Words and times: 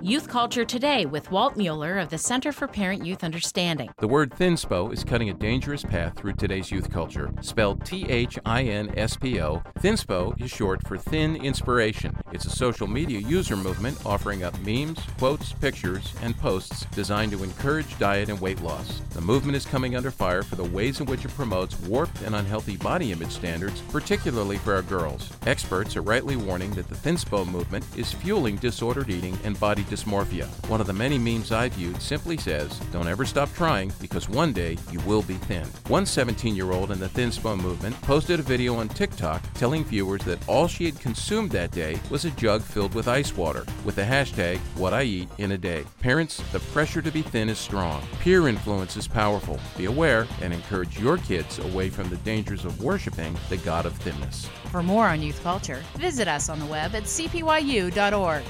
Youth 0.00 0.28
Culture 0.28 0.64
Today 0.64 1.06
with 1.06 1.28
Walt 1.32 1.56
Mueller 1.56 1.98
of 1.98 2.08
the 2.08 2.18
Center 2.18 2.52
for 2.52 2.68
Parent 2.68 3.04
Youth 3.04 3.24
Understanding. 3.24 3.90
The 3.98 4.06
word 4.06 4.30
thinspo 4.30 4.92
is 4.92 5.02
cutting 5.02 5.28
a 5.28 5.34
dangerous 5.34 5.82
path 5.82 6.16
through 6.16 6.34
today's 6.34 6.70
youth 6.70 6.88
culture. 6.88 7.32
Spelled 7.40 7.84
T 7.84 8.08
H 8.08 8.38
I 8.46 8.62
N 8.62 8.96
S 8.96 9.16
P 9.16 9.40
O, 9.40 9.60
thinspo 9.80 10.40
is 10.40 10.52
short 10.52 10.86
for 10.86 10.98
thin 10.98 11.34
inspiration. 11.34 12.16
It's 12.32 12.44
a 12.44 12.50
social 12.50 12.86
media 12.86 13.18
user 13.18 13.56
movement 13.56 13.98
offering 14.06 14.44
up 14.44 14.56
memes, 14.60 15.00
quotes, 15.18 15.52
pictures, 15.54 16.14
and 16.22 16.38
posts 16.38 16.84
designed 16.94 17.32
to 17.32 17.42
encourage 17.42 17.98
diet 17.98 18.28
and 18.28 18.40
weight 18.40 18.60
loss. 18.60 19.00
The 19.14 19.20
movement 19.20 19.56
is 19.56 19.66
coming 19.66 19.96
under 19.96 20.12
fire 20.12 20.44
for 20.44 20.54
the 20.54 20.62
ways 20.62 21.00
in 21.00 21.06
which 21.06 21.24
it 21.24 21.34
promotes 21.34 21.78
warped 21.80 22.22
and 22.22 22.36
unhealthy 22.36 22.76
body 22.76 23.10
image 23.10 23.32
standards, 23.32 23.80
particularly 23.90 24.58
for 24.58 24.74
our 24.74 24.82
girls. 24.82 25.28
Experts 25.44 25.96
are 25.96 26.02
rightly 26.02 26.36
warning 26.36 26.70
that 26.72 26.88
the 26.88 26.94
thinspo 26.94 27.44
movement 27.50 27.84
is 27.96 28.12
fueling 28.12 28.54
disordered 28.56 29.10
eating 29.10 29.36
and 29.42 29.58
body 29.58 29.82
dysmorphia. 29.88 30.46
One 30.68 30.80
of 30.80 30.86
the 30.86 30.92
many 30.92 31.18
memes 31.18 31.52
I 31.52 31.68
viewed 31.68 32.00
simply 32.00 32.36
says, 32.36 32.78
Don't 32.92 33.08
ever 33.08 33.24
stop 33.24 33.52
trying 33.54 33.92
because 34.00 34.28
one 34.28 34.52
day 34.52 34.76
you 34.90 35.00
will 35.00 35.22
be 35.22 35.34
thin. 35.34 35.66
One 35.88 36.06
17 36.06 36.54
year 36.54 36.72
old 36.72 36.90
in 36.90 36.98
the 36.98 37.08
Thinspo 37.08 37.60
movement 37.60 38.00
posted 38.02 38.40
a 38.40 38.42
video 38.42 38.76
on 38.76 38.88
TikTok 38.88 39.42
telling 39.54 39.84
viewers 39.84 40.22
that 40.24 40.46
all 40.48 40.68
she 40.68 40.84
had 40.84 41.00
consumed 41.00 41.50
that 41.52 41.70
day 41.70 41.98
was 42.10 42.24
a 42.24 42.30
jug 42.32 42.62
filled 42.62 42.94
with 42.94 43.08
ice 43.08 43.36
water 43.36 43.64
with 43.84 43.96
the 43.96 44.02
hashtag 44.02 44.58
What 44.76 44.94
I 44.94 45.02
Eat 45.02 45.28
in 45.38 45.52
a 45.52 45.58
Day. 45.58 45.84
Parents, 46.00 46.42
the 46.52 46.60
pressure 46.60 47.02
to 47.02 47.10
be 47.10 47.22
thin 47.22 47.48
is 47.48 47.58
strong. 47.58 48.02
Peer 48.20 48.48
influence 48.48 48.96
is 48.96 49.08
powerful. 49.08 49.58
Be 49.76 49.86
aware 49.86 50.26
and 50.42 50.52
encourage 50.52 50.98
your 50.98 51.18
kids 51.18 51.58
away 51.58 51.90
from 51.90 52.08
the 52.08 52.16
dangers 52.18 52.64
of 52.64 52.82
worshiping 52.82 53.36
the 53.48 53.56
God 53.58 53.86
of 53.86 53.94
thinness. 53.94 54.48
For 54.70 54.82
more 54.82 55.06
on 55.06 55.22
youth 55.22 55.42
culture, 55.42 55.82
visit 55.96 56.28
us 56.28 56.48
on 56.48 56.58
the 56.58 56.66
web 56.66 56.94
at 56.94 57.04
cpyu.org. 57.04 58.44